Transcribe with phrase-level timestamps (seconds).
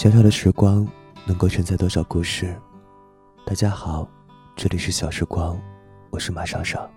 [0.00, 0.88] 小小的时光
[1.26, 2.58] 能够承载多少故事？
[3.44, 4.08] 大家好，
[4.56, 5.60] 这里是小时光，
[6.08, 6.90] 我是马尚尚。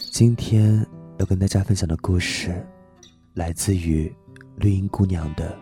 [0.00, 0.84] 今天
[1.20, 2.66] 要跟大家分享的故事，
[3.34, 4.12] 来自于
[4.56, 5.52] 绿茵姑娘的《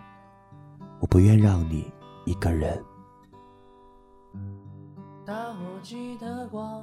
[1.01, 1.93] 我不愿让你
[2.25, 2.83] 一个人》。
[5.27, 6.83] 打火机的光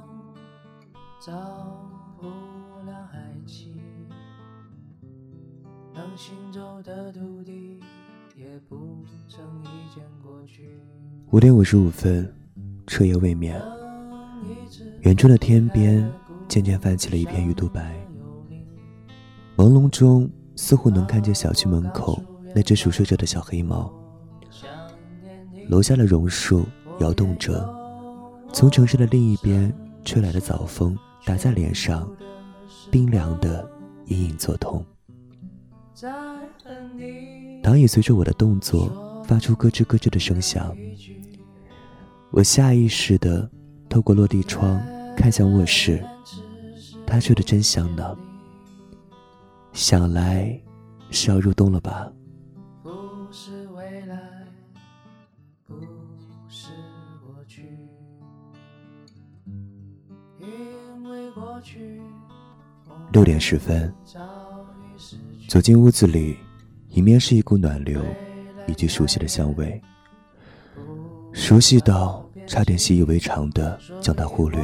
[1.20, 1.32] 照
[2.84, 3.82] 亮海气，
[5.92, 7.82] 能行走的土地。
[11.30, 12.30] 五点五十五分，
[12.86, 13.58] 彻夜未眠。
[15.00, 16.06] 远处的天边
[16.46, 17.96] 渐渐泛起了一片鱼肚白。
[19.56, 22.22] 朦胧中，似乎能看见小区门口
[22.54, 23.90] 那只熟睡着的小黑猫。
[25.70, 26.66] 楼下的榕树
[27.00, 27.66] 摇动着，
[28.52, 29.72] 从城市的另一边
[30.04, 32.06] 吹来的早风打在脸上，
[32.90, 33.66] 冰凉的
[34.08, 34.84] 隐隐作痛。
[37.66, 38.88] 躺椅随着我的动作
[39.24, 40.72] 发出咯吱咯吱的声响，
[42.30, 43.50] 我下意识的
[43.88, 44.80] 透过落地窗
[45.16, 46.00] 看向卧室，
[47.04, 48.16] 他睡得真香呢。
[49.72, 50.56] 想来
[51.10, 52.08] 是要入冬了吧？
[63.10, 63.92] 六点十分。
[65.48, 66.36] 走进屋子里，
[66.96, 68.02] 迎面是一股暖流，
[68.66, 69.78] 以及熟悉的香味。
[71.34, 74.58] 熟悉到差点习以为常的将它忽略，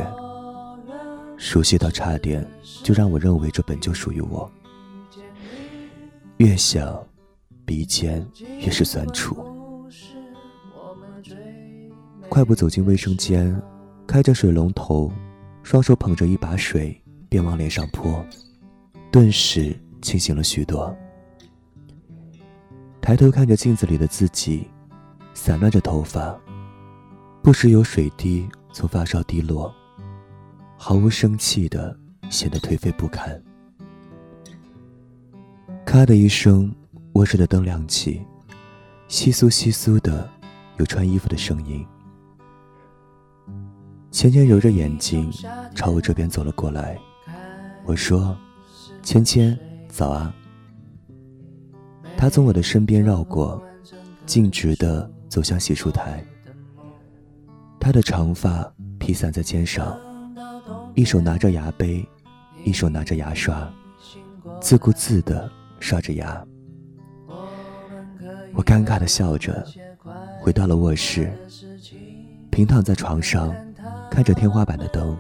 [1.37, 2.43] 熟悉到差点
[2.83, 4.51] 就让我认为这本就属于我。
[6.39, 7.07] 越想，
[7.67, 8.27] 鼻尖
[8.61, 9.37] 越是酸楚。
[12.31, 13.55] 快步走进卫生间，
[14.07, 15.13] 开着水龙头，
[15.63, 18.25] 双手捧着一把水，便往脸上泼，
[19.11, 19.79] 顿时。
[20.01, 20.93] 清醒了许多。
[23.03, 24.71] 抬头看着镜子里的自己，
[25.35, 26.39] 散乱着头发，
[27.43, 29.75] 不时有水滴从发梢滴落，
[30.79, 31.99] 毫无生气的
[32.31, 33.43] 显得颓废不堪。
[35.85, 36.73] 咔的一声，
[37.15, 38.23] 卧室的灯亮起，
[39.09, 40.31] 窸窣窸窣的，
[40.77, 41.85] 有穿衣服的声音。
[44.13, 45.29] 芊芊揉着眼睛，
[45.75, 46.97] 朝我这边走了过来。
[47.85, 48.39] 我说
[49.03, 49.59] ：“芊芊。”
[49.91, 50.33] 早啊！
[52.23, 53.61] 他从我的身边绕过，
[54.27, 56.25] 径直的走向洗漱台。
[57.81, 59.99] 他的长发披散在肩上，
[60.95, 62.09] 一手拿着牙杯，
[62.63, 63.69] 一手拿着牙刷，
[64.61, 65.51] 自顾自的
[65.81, 66.41] 刷着牙。
[68.55, 69.67] 我尴尬的笑着，
[70.41, 71.37] 回到了卧室，
[72.53, 73.53] 平躺在床上，
[74.09, 75.19] 看着天花板的灯，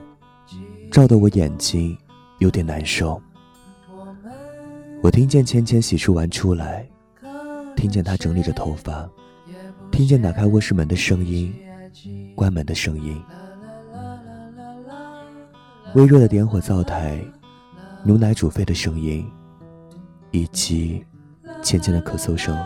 [0.88, 1.98] 照得我眼睛
[2.38, 3.20] 有点难受。
[5.02, 6.86] 我听见芊芊洗漱完出来，
[7.77, 9.09] 听见他整理着头发，
[9.91, 11.55] 听见打开卧室门的声音，
[12.34, 13.21] 关门的声音，
[15.94, 17.21] 微弱的点火灶台，
[18.05, 19.28] 牛奶煮沸的声音，
[20.31, 21.05] 以及
[21.62, 22.56] 芊芊的咳嗽声。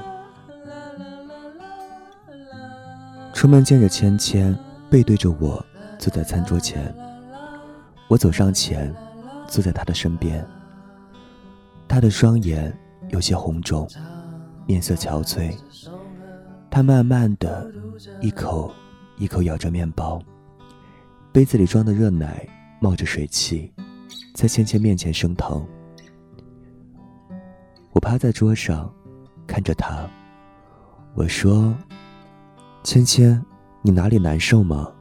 [3.32, 4.56] 出门见着芊芊
[4.88, 5.64] 背对着我
[5.98, 6.94] 坐在餐桌前，
[8.08, 8.94] 我走上前，
[9.46, 10.46] 坐在她的身边。
[11.88, 12.76] 他的双眼
[13.10, 13.88] 有些红肿，
[14.66, 15.56] 面色憔悴。
[16.70, 17.72] 他慢慢的
[18.20, 18.74] 一口
[19.16, 20.20] 一口咬着面包，
[21.32, 22.46] 杯子里装的热奶
[22.80, 23.72] 冒着水汽，
[24.34, 25.66] 在芊芊面前升腾。
[27.92, 28.92] 我趴在桌上，
[29.46, 30.06] 看着他，
[31.14, 31.74] 我说
[32.84, 33.42] ：“芊芊，
[33.80, 34.92] 你哪里难受吗？”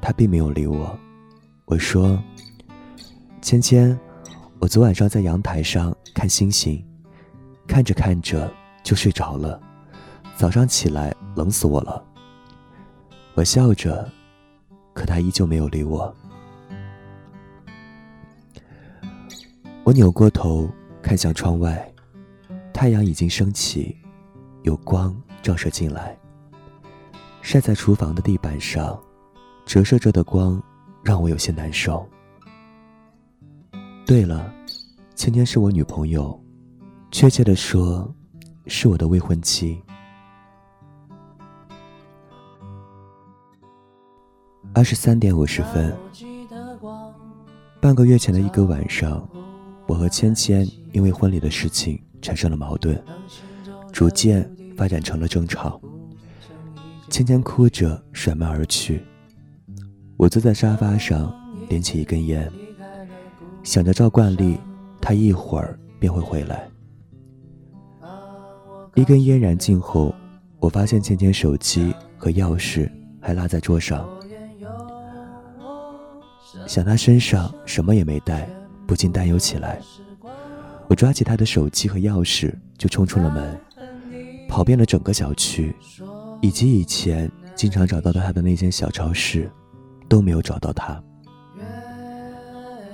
[0.00, 0.96] 他并没有理我。
[1.64, 2.22] 我说
[3.42, 3.98] ：“芊芊。”
[4.60, 6.80] 我昨晚上在阳台上看星星，
[7.72, 8.52] 看着看着
[8.82, 9.58] 就睡着了，
[10.36, 12.04] 早上起来冷死我了。
[13.32, 14.06] 我笑着，
[14.92, 16.14] 可他依旧没有理我。
[19.84, 20.68] 我扭过头
[21.00, 21.90] 看向窗外，
[22.74, 23.96] 太阳已经升起，
[24.64, 26.14] 有光照射进来，
[27.40, 29.00] 晒在厨房的地板上，
[29.64, 30.62] 折射着的光
[31.02, 32.06] 让我有些难受。
[34.04, 34.52] 对了，
[35.14, 36.38] 芊芊是我女朋友，
[37.12, 38.10] 确切的说，
[38.66, 39.78] 是我的未婚妻。
[44.72, 45.94] 二十三点五十分，
[47.82, 49.28] 半个月前的一个晚上，
[49.86, 52.98] 我和芊芊因为婚礼的事情产生了矛盾，
[53.92, 55.78] 逐渐发展成了争吵。
[57.10, 59.04] 芊芊哭着甩门而去，
[60.16, 61.30] 我坐在沙发上，
[61.68, 62.50] 点起一根烟。
[63.62, 64.58] 想着照惯例，
[64.98, 66.71] 他一会儿便会回来。
[68.94, 70.14] 一根烟燃尽后，
[70.60, 72.90] 我发现芊芊手机和钥匙
[73.20, 74.06] 还落在桌上。
[76.66, 78.46] 想她身上什么也没带，
[78.86, 79.80] 不禁担忧起来。
[80.88, 83.58] 我抓起她的手机和钥匙，就冲出了门，
[84.46, 85.74] 跑遍了整个小区，
[86.42, 89.50] 以及以前经常找到她的那间小超市，
[90.06, 91.02] 都没有找到他。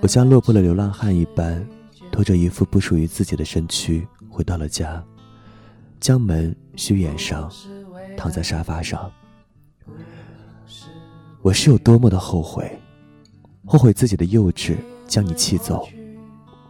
[0.00, 1.66] 我像落魄的流浪汉一般，
[2.12, 5.04] 拖着一副不属于自己的身躯回到了家，
[6.00, 7.50] 将门虚掩上，
[8.16, 9.10] 躺在沙发上。
[11.42, 12.78] 我是有多么的后悔，
[13.64, 15.88] 后悔自己的幼稚将你气走，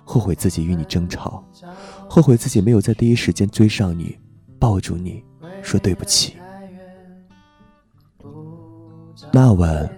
[0.04, 1.44] 后悔自己与你争吵，
[2.08, 4.16] 后悔自己没有在第一时间追上你，
[4.58, 5.24] 抱住你，
[5.62, 6.34] 说对不起。
[9.32, 9.88] 那晚，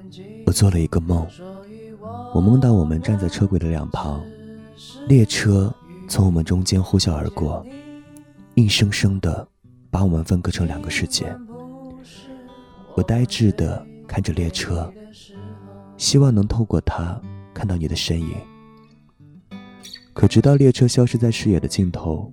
[0.46, 1.26] 我做了一个梦。
[2.32, 4.22] 我梦到我们站在车轨的两旁，
[5.08, 5.72] 列车
[6.08, 7.64] 从我们中间呼啸而过，
[8.60, 9.48] 硬生生的
[9.90, 11.34] 把我们分割成两个世界。
[12.94, 14.92] 我呆滞的看着列车，
[15.96, 17.20] 希望能透过它
[17.54, 18.34] 看到你的身影。
[20.12, 22.30] 可直到列车消失在视野的尽头，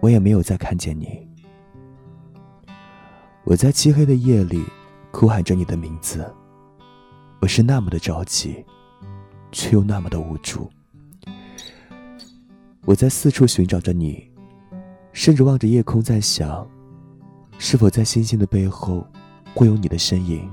[0.00, 1.28] 我也没有再看见你。
[3.44, 4.62] 我在漆黑的夜里
[5.10, 6.24] 哭喊着你的名字，
[7.40, 8.64] 我是那么的着急。
[9.52, 10.70] 却又那么的无助。
[12.84, 14.29] 我在四处寻找着你，
[15.12, 16.66] 甚至望着夜空在想，
[17.58, 19.06] 是否在星星的背后
[19.54, 20.48] 会有你的身影。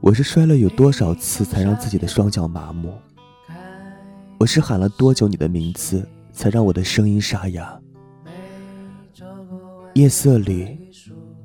[0.00, 2.92] 我是摔了有多少次才让自己的双脚麻木？
[4.38, 7.78] 我是喊了多久你的名字才让我的声音沙哑？
[9.94, 10.78] 夜色里，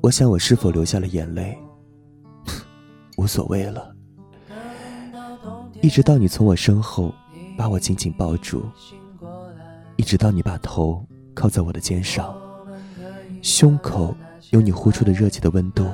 [0.01, 1.57] 我想我是否流下了眼泪？
[3.18, 3.95] 无所谓了。
[5.81, 7.13] 一直到你从我身后
[7.57, 8.63] 把我紧紧抱住，
[10.03, 11.01] 一直到你把头
[11.33, 12.35] 靠在我的肩上，
[13.41, 14.13] 胸口
[14.50, 15.89] 有你呼出的热气的温度，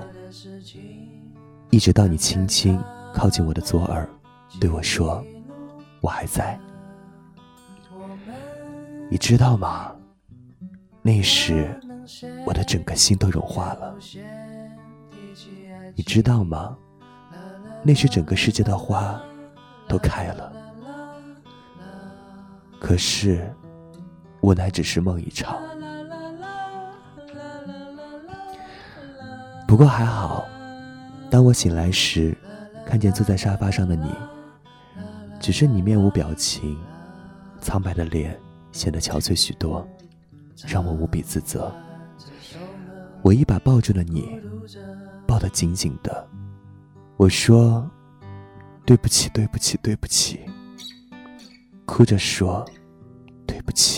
[1.69, 2.83] 一直到你轻轻
[3.13, 4.09] 靠近我的左耳，
[4.59, 5.23] 对我说
[6.01, 6.59] ：“我还在。”
[9.11, 9.91] 你知道吗？
[11.03, 11.79] 那时
[12.47, 13.95] 我的整个心都融化了。
[15.95, 16.75] 你知道吗？
[17.83, 19.21] 那时整个世界的花。
[19.87, 20.53] 都开了，
[22.79, 23.51] 可是
[24.41, 25.59] 我乃只是梦一场。
[29.67, 30.47] 不过还好，
[31.29, 32.35] 当我醒来时，
[32.85, 34.09] 看见坐在沙发上的你，
[35.39, 36.77] 只是你面无表情，
[37.59, 38.37] 苍白的脸
[38.71, 39.87] 显得憔悴许多，
[40.67, 41.71] 让我无比自责。
[43.21, 44.39] 我一把抱住了你，
[45.27, 46.27] 抱得紧紧的，
[47.17, 47.89] 我说。
[48.85, 50.39] 对不起，对不起，对不起。
[51.85, 52.65] 哭着说
[53.45, 53.88] ：“对不起。”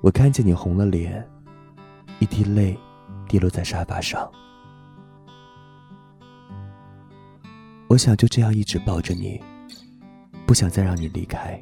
[0.00, 1.26] 我看见你红了脸，
[2.20, 2.78] 一滴泪
[3.28, 4.30] 滴落在沙发上。
[7.88, 9.40] 我想就这样一直抱着你，
[10.46, 11.60] 不想再让你离开。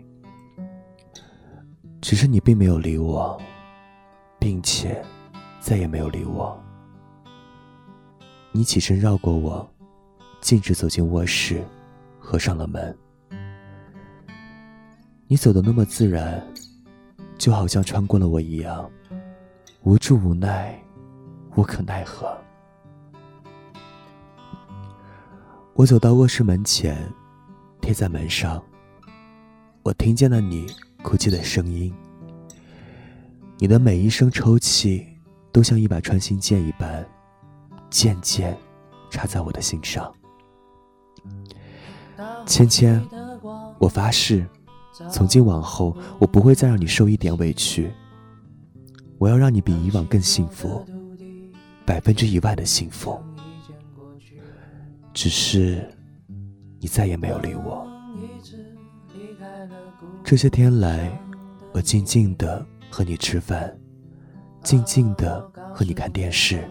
[2.01, 3.41] 只是你并没有理我，
[4.39, 5.05] 并且
[5.61, 6.63] 再也没有理我。
[8.53, 9.69] 你起身绕过我。
[10.43, 11.65] 径直走进卧室，
[12.21, 12.97] 合上了门。
[15.27, 16.41] 你走的那么自然，
[17.39, 18.91] 就好像穿过了我一样，
[19.83, 20.79] 无助、无奈、
[21.55, 22.37] 无可奈何。
[25.75, 26.97] 我走到卧室门前，
[27.81, 28.63] 贴在门上。
[29.83, 30.67] 我听见了你
[31.03, 31.95] 哭泣的声音。
[33.59, 35.07] 你的每一声抽泣，
[35.53, 37.07] 都像一把穿心剑一般，
[37.91, 38.57] 渐渐
[39.11, 40.13] 插在我的心上。
[42.47, 43.07] 芊芊，
[43.79, 44.47] 我发誓，
[45.11, 47.93] 从今往后，我不会再让你受一点委屈。
[49.19, 50.85] 我要让你比以往更幸福，
[51.85, 53.19] 百分之一万的幸福。
[55.13, 55.87] 只是，
[56.79, 57.87] 你再也没有理我。
[60.23, 61.11] 这些天来，
[61.73, 63.75] 我静静的和你吃饭，
[64.63, 65.41] 静静的
[65.75, 66.69] 和你看电视，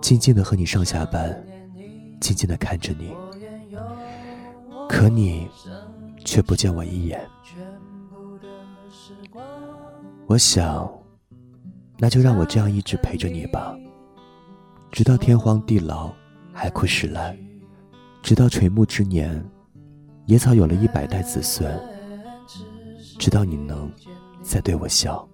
[0.00, 1.44] 静静的和你上下班，
[2.20, 3.12] 静静的看着你。
[4.88, 5.48] 可你
[6.24, 7.20] 却不见我一眼，
[10.26, 10.90] 我想，
[11.98, 13.76] 那就让我这样一直陪着你吧，
[14.90, 16.12] 直到天荒地老，
[16.52, 17.36] 海枯石烂，
[18.22, 19.44] 直到垂暮之年，
[20.26, 21.72] 野草有了一百代子孙，
[23.18, 23.90] 直到你能
[24.42, 25.26] 再对我笑。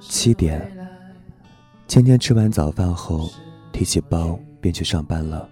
[0.00, 0.74] 七点，
[1.86, 3.30] 芊芊吃完早饭后，
[3.72, 4.38] 提起包。
[4.62, 5.48] 便去上班了。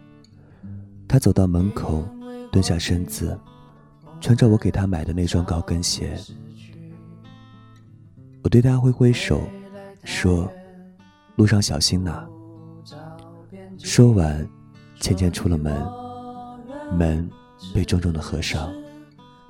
[1.09, 2.05] 她走到门口，
[2.53, 3.37] 蹲下身子，
[4.21, 6.17] 穿着我给他买的那双高跟鞋。
[8.43, 9.43] 我对他挥挥手，
[10.05, 10.51] 说
[11.37, 12.27] ：“路上小心呐。”
[13.79, 14.47] 说完，
[15.01, 15.75] 芊芊出了门，
[16.93, 17.29] 门
[17.75, 18.73] 被重重的合上，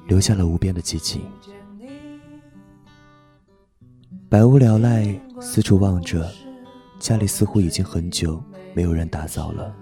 [0.07, 1.21] 留下了无边的寂静。
[4.29, 6.31] 百无聊赖，四处望着，
[7.00, 8.41] 家里似乎已经很久
[8.75, 9.75] 没有人打扫了。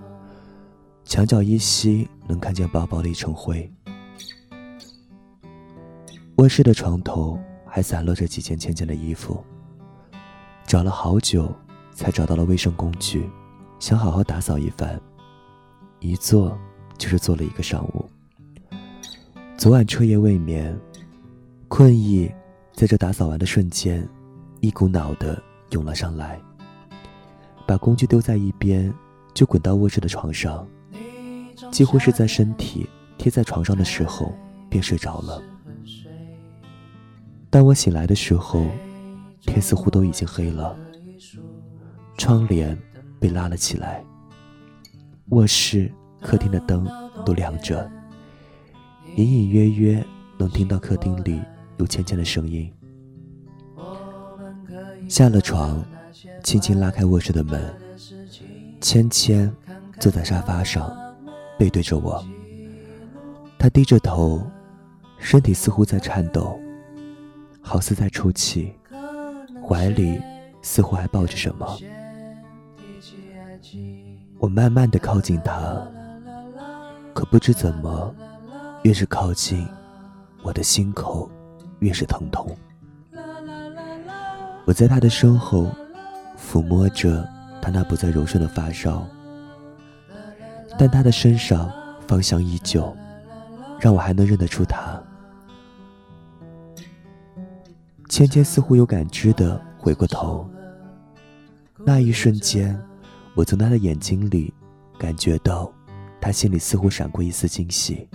[1.05, 3.71] 墙角依稀能看见薄薄的一层灰。
[6.39, 9.45] 卧室的床头还散落着几件浅浅的衣服。
[10.69, 11.53] 找了好久，
[11.93, 13.29] 才找到了卫生工具，
[13.81, 15.01] 想好好打扫一番。
[15.99, 16.57] 一坐
[16.97, 18.09] 就是坐了一个上午。
[19.57, 20.79] 昨晚彻夜未眠，
[21.67, 22.33] 困意
[22.73, 24.09] 在这打扫完的瞬间。
[24.61, 25.41] 一股脑的
[25.71, 26.41] 涌了上来，
[27.67, 28.93] 把工具丢在一边，
[29.35, 30.65] 就滚到卧室的床上，
[31.73, 34.33] 几乎是在身体贴在床上的时候
[34.69, 35.43] 便睡着了。
[37.51, 38.67] 当我醒来的时候，
[39.41, 40.77] 天似乎都已经黑了，
[42.19, 42.77] 窗帘
[43.19, 44.05] 被拉了起来，
[45.31, 45.91] 卧室、
[46.21, 46.87] 客厅的灯
[47.25, 47.91] 都亮着，
[49.17, 50.05] 隐隐约约
[50.37, 51.41] 能听到客厅里
[51.79, 52.71] 有芊芊的声音。
[55.09, 55.83] 下了床，
[56.45, 57.75] 轻轻拉开卧室的门。
[58.81, 59.51] 芊芊
[59.99, 60.95] 坐在沙发上，
[61.59, 62.23] 背对着我。
[63.59, 64.47] 她低着头，
[65.19, 66.61] 身体似乎在颤抖，
[67.69, 68.73] 好似在出气，
[69.63, 70.19] 怀里
[70.63, 71.79] 似乎还抱着什么。
[74.39, 75.87] 我慢慢的靠近他，
[77.13, 78.15] 可不知怎么，
[78.85, 79.69] 越是靠近，
[80.43, 81.31] 我的心口
[81.81, 82.57] 越是疼痛。
[84.65, 85.67] 我在他的身后，
[86.39, 87.29] 抚摸着
[87.61, 89.07] 他那不再柔顺的发梢，
[90.79, 91.71] 但他的身上
[92.07, 92.97] 芳香依旧，
[93.79, 94.99] 让我还能认得出他。
[98.09, 100.49] 芊芊似乎有感知的回过头，
[101.85, 102.79] 那一瞬间，
[103.35, 104.53] 我从他的眼睛里
[104.99, 105.71] 感觉到，
[106.21, 108.09] 他心里似乎闪过一丝惊喜，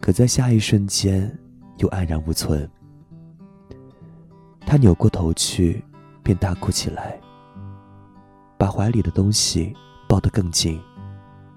[0.00, 1.36] 可在下一瞬间
[1.78, 2.68] 又黯然无存。
[4.60, 5.82] 他扭过头去，
[6.22, 7.20] 便大哭起来，
[8.56, 9.74] 把怀里的东西
[10.08, 10.80] 抱得更紧，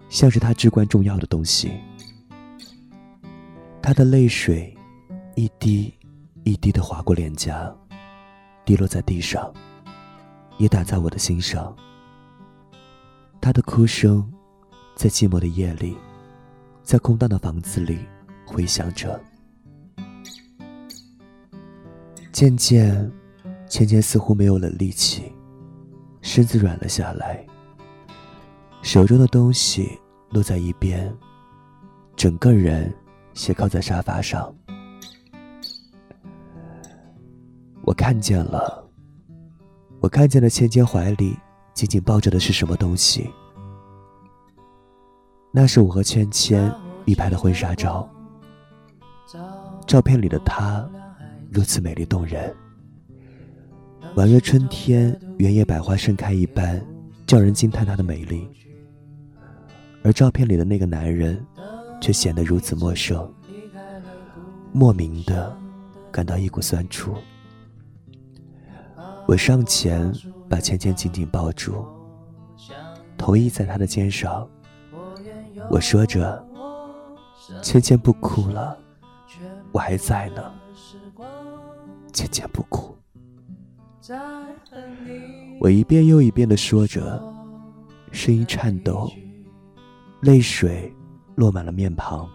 [0.10, 1.72] 像是他至关重要的东西。
[3.82, 4.76] 他的泪水
[5.36, 5.94] 一滴
[6.44, 7.74] 一滴的划过脸颊，
[8.66, 9.52] 滴落在地上，
[10.58, 11.76] 也打在我的心上。
[13.40, 14.32] 他的哭声
[14.96, 15.96] 在寂寞的夜里，
[16.84, 18.00] 在空荡的房子里
[18.46, 19.20] 回响着。
[22.32, 23.12] 渐渐，
[23.70, 25.32] 芊芊似乎没有了力气，
[26.22, 27.46] 身子软了下来。
[28.82, 30.00] 手中的东西
[30.32, 31.16] 落在一边，
[32.16, 32.92] 整个人
[33.34, 34.52] 斜靠在沙发上。
[37.84, 38.88] 我看见了，
[40.00, 41.36] 我看见了芊芊怀里
[41.74, 43.30] 紧紧抱着的是什么东西。
[45.52, 46.74] 那是我和芊芊
[47.06, 48.10] 一拍的婚纱照，
[49.86, 50.88] 照片里的她。
[51.54, 52.56] 如此美丽动人，
[54.16, 56.82] 宛若春天原野百花盛开一般，
[57.28, 58.48] 叫人惊叹她的美丽。
[60.02, 61.46] 而照片里的那个男人，
[62.00, 63.30] 却显得如此陌生，
[64.72, 65.54] 莫名的
[66.10, 67.14] 感到一股酸楚。
[69.32, 70.12] 我上前
[70.50, 71.86] 把芊芊紧紧抱住，
[73.18, 74.46] 头依在她的肩上，
[75.70, 76.46] 我说着
[77.64, 78.78] ：“芊芊不哭了，
[79.72, 80.52] 我还在呢。”
[82.12, 82.94] 芊芊不哭，
[85.62, 87.24] 我一遍又一遍的说着，
[88.12, 89.10] 声音颤抖，
[90.20, 90.94] 泪水
[91.36, 92.30] 落满了面庞。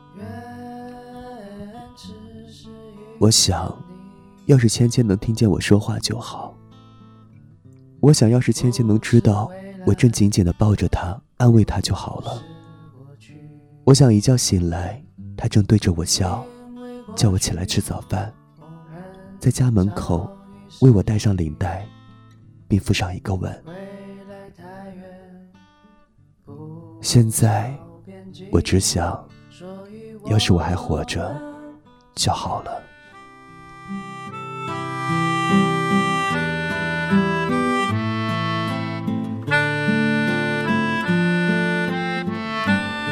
[3.19, 3.77] 我想，
[4.47, 6.46] 要是芊芊能听见我说话就好。
[8.07, 9.51] 我想要是芊芊能知道
[9.85, 12.41] 我正紧紧的抱着她，安慰她就好了。
[13.83, 15.05] 我想一觉醒来，
[15.37, 16.47] 她正对着我笑，
[17.17, 18.33] 叫我起来吃早饭。
[19.41, 20.31] 在家门口
[20.83, 21.85] 为我戴上领带，
[22.69, 23.65] 并附上一个吻。
[27.01, 27.77] 现在
[28.53, 29.29] 我只想，
[30.27, 31.37] 要是我还活着
[32.15, 32.86] 就好了。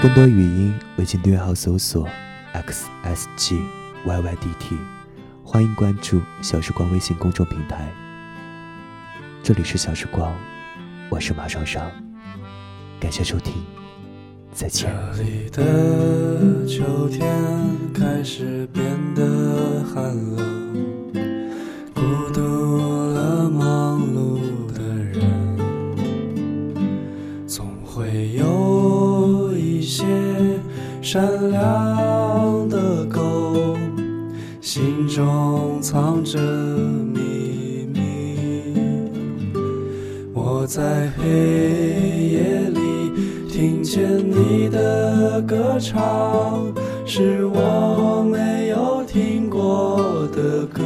[0.05, 2.07] 更多语音，微信订阅号搜索
[2.53, 3.59] xsg
[4.05, 4.77] yydt。
[5.43, 7.91] 欢迎关注小时光微信公众平台。
[9.43, 10.37] 这里是小时光，
[11.09, 11.91] 我是马双双，
[13.01, 13.55] 感谢收听，
[14.53, 14.95] 再见。
[15.17, 17.27] 这里的秋天
[17.95, 18.85] 开始变
[19.15, 21.15] 得寒冷，
[21.95, 22.94] 孤独
[31.15, 33.77] 善良的狗，
[34.61, 38.75] 心中藏着秘密。
[40.33, 41.23] 我在黑
[42.33, 43.13] 夜里。
[43.49, 46.75] 听见你的歌唱，
[47.07, 50.83] 是我没有听过的歌。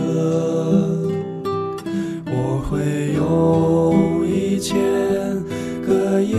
[2.27, 4.77] 我会用一千
[5.87, 6.37] 个夜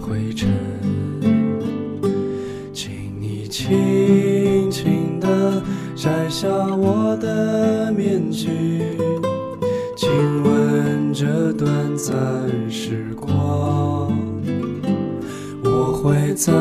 [0.00, 0.48] 灰尘，
[2.72, 5.62] 请你轻轻地
[5.94, 8.48] 摘下我的面具，
[9.96, 10.10] 亲
[10.42, 12.14] 吻这短暂
[12.68, 14.12] 时光。
[15.62, 16.52] 我会在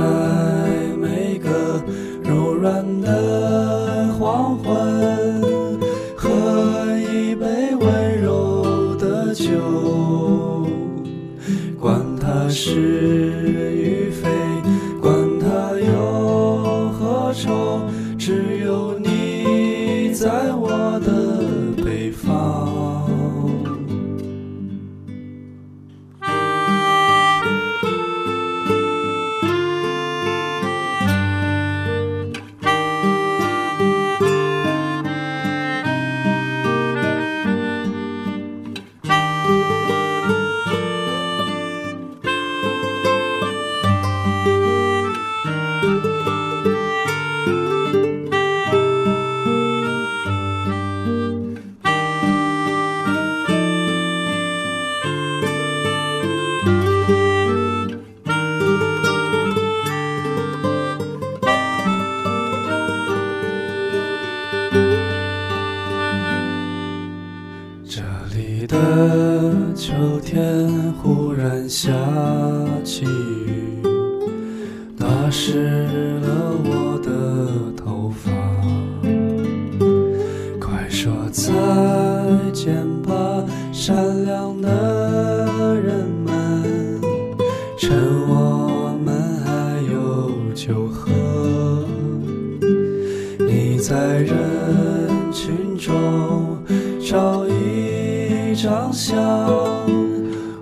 [98.55, 99.17] 长相，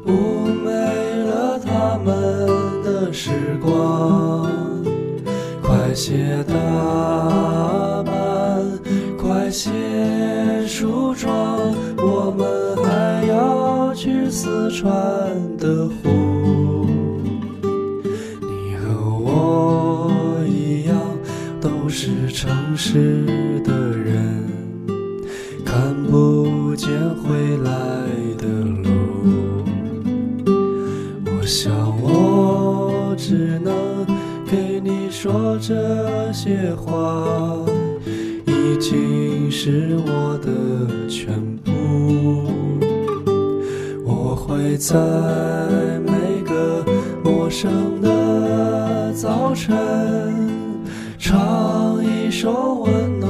[0.06, 2.47] 妩媚了他们
[2.84, 4.49] 的时光。
[5.62, 6.54] 快些打
[8.04, 8.63] 扮，
[9.17, 9.69] 快些
[10.65, 11.34] 梳妆，
[11.97, 14.89] 我们还要去四川
[15.58, 16.88] 的湖。
[18.41, 18.88] 你和
[19.19, 20.10] 我
[20.47, 20.95] 一样，
[21.60, 23.25] 都是城市
[36.43, 37.23] 些话，
[38.47, 40.49] 已经是我的
[41.08, 41.71] 全部。
[44.04, 44.95] 我会在
[45.99, 46.84] 每个
[47.23, 49.77] 陌生的早晨，
[51.19, 53.30] 唱一首温暖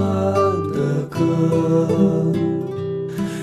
[0.71, 2.33] 的歌。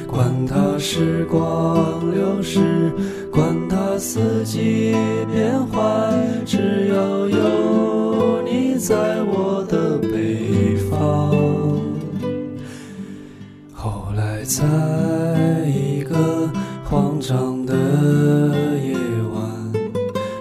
[0.06, 2.90] 管它时光流逝，
[3.30, 4.96] 管它四季
[5.30, 8.96] 变换，只要有你在
[9.30, 9.57] 我
[14.48, 14.64] 在
[15.66, 16.50] 一个
[16.82, 17.74] 慌张的
[18.78, 18.94] 夜
[19.34, 19.44] 晚，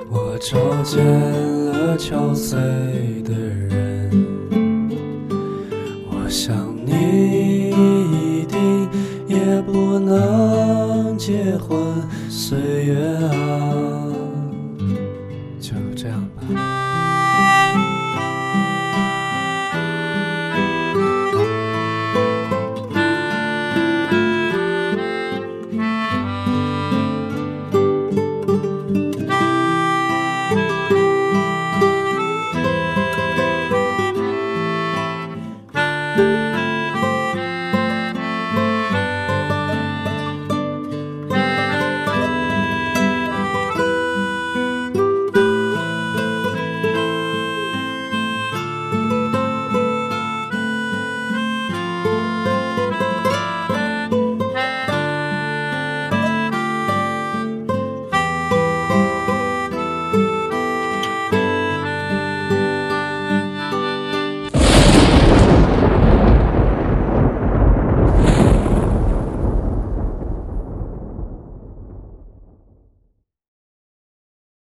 [0.10, 1.06] 我找见
[1.66, 2.56] 了憔悴
[3.24, 4.10] 的人。
[6.10, 8.58] 我想你一定。
[9.28, 11.78] 也不能结婚，
[12.30, 13.87] 岁月啊。